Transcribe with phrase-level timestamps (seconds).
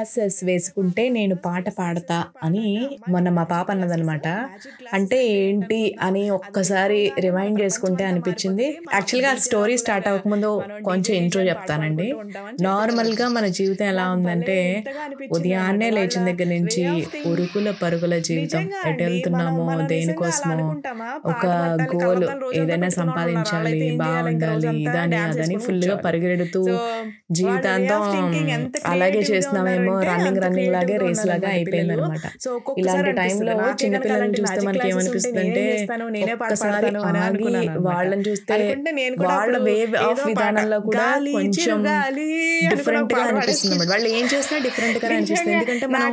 [0.00, 2.66] Glasses వేసుకుంటే నేను పాట పాడతా అని
[3.08, 4.28] మొన్న మా పాప అన్నదనమాట
[4.94, 8.66] అంటే ఏంటి అని ఒక్కసారి రిమైండ్ చేసుకుంటే అనిపించింది.
[8.94, 10.52] యాక్చువల్గా స్టోరీ స్టార్ట్ అవ్వకముందు
[10.84, 12.06] కొంచెం ఇంట్రో చెప్తానండి.
[12.60, 14.58] నార్మల్గా మన జీవితం ఎలా ఉందంటే
[15.32, 16.84] ఉదయాన్నే లేచిన దగ్గర నుంచి
[17.32, 20.58] ఉరుకుల పరుగుల జీవితం ఎటు వెళ్తున్నామో దేనికోసమో
[21.32, 21.44] ఒక
[21.94, 26.64] గోల్ ఏదైనా సంపాదించాలి బాగుండాలి ఇదని అదని ఫుల్గా పరిగెడుతూ
[27.32, 28.02] జీవితాంతం
[28.92, 32.24] అలాగే చేస్తున్నామేమో రన్నింగ్ రన్నింగ్ లాగే రేస్ లాగా అయిపోయింది అనమాట
[32.82, 35.64] ఇలాంటి టైంలో చిన్నపిల్లల్ని చూస్తే మనకి ఏమనిపిస్తుంది అంటే
[36.36, 36.90] ఒక్కసారి
[37.24, 37.52] ఆగి
[37.88, 38.58] వాళ్ళని చూస్తే
[39.26, 39.76] వాళ్ళ వే
[40.08, 41.78] ఆఫ్ విధానంలో కూడా కొంచెం
[42.72, 43.74] డిఫరెంట్గా అనిపిస్తుంది.
[43.74, 45.54] అనమాట వాళ్ళు ఏం చేసినా డిఫరెంట్గా అనిపిస్తుంది.
[45.56, 46.10] ఎందుకంటే మనం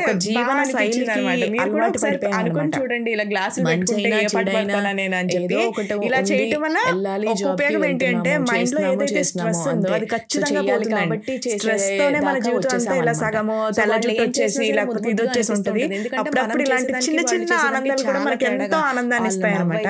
[0.00, 1.22] ఒక జీవన శైలికి
[1.64, 5.54] అలవాటు పడిపోయాం చూడండి ఇలా గ్లాసులు మంచి పెట్టుకుంటే అయినా, ఏ పాట చెడైనా పడతానా నేను అని చెప్పి
[5.54, 9.22] ఏదో ఒకటి ఇలా చేయటం వల్ల వెళ్ళాలి, ఒక job కి ఉపయోగం ఏంటి అంటే వెళ్తున్నాము, మైండ్లో ఏదైతే
[9.30, 9.88] స్ట్రెస్ ఉందో.
[9.98, 10.62] అది ఖచ్చితంగా
[10.94, 13.17] కాబట్టి చేసే స్ట్రెస్ తోనే మన దాకా జీవితం అంతా ఇలా వచ్చేసామన్నమాట.
[13.20, 15.82] సగము తెల్ల జుట్టు వచ్చేసి లేకపోతే ఇది వచ్చేసి ఉంటుంది.
[16.20, 18.78] అప్పుడప్పుడు ఇలాంటి చిన్న చిన్న ఆనందాలు కూడా మనకి ఎంతో.
[18.90, 19.88] ఆనందాన్ని ఇస్తాయి అనమాట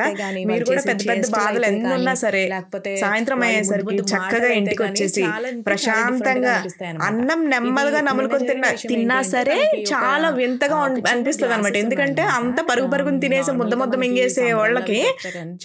[0.51, 5.25] మీరు కూడా పెద్ద పెద్ద బాధలు ఎన్ని ఉన్నా సరే లేకపోతే సాయంత్రం అయ్యేసరికి చక్కగా ఇంటికి వచ్చేసి
[5.69, 6.55] ప్రశాంతంగా.
[7.09, 9.59] అన్నం నెమ్మదిగా నములుకొని తిన్నా తిన్నా సరే
[9.93, 10.77] చాలా వింతగా
[11.13, 12.23] అనిపిస్తుంది అనమాట ఎందుకంటే.
[12.39, 15.01] అంత పరుగు పరుగుని తినేసి ముద్ద ముద్ద మింగేసే వాళ్ళకి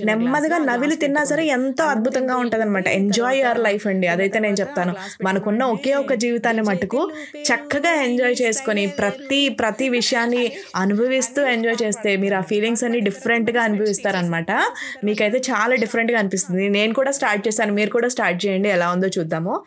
[0.09, 4.07] నెమ్మదిగా నవిలి తిన్నా సరే ఎంతో అద్భుతంగా ఉంటది అనమాట ఎంజాయ్ యువర్ లైఫ్ అండి.
[4.13, 4.93] అదైతే నేను చెప్తాను.
[5.27, 6.99] మనకున్న ఒకే ఒక జీవితాన్ని మట్టుకు
[7.53, 14.51] చక్కగా ఎంజాయ్ చేసుకొని ప్రతి ప్రతి విషయాన్ని అనుభవిస్తూ ఎంజాయ్ చేస్తే మీరు ఆ ఫీలింగ్స్ అన్ని డిఫరెంట్గా అనిపిస్తారనమాట
[15.03, 16.69] మీకైతే చాలా డిఫరెంట్గా అనిపిస్తుంది.
[16.69, 17.73] నేను కూడా స్టార్ట్ చేశాను.
[17.73, 18.69] మీరు కూడా స్టార్ట్ చేయండి.
[18.69, 19.63] ఎలా ఉందో చూద్దాము.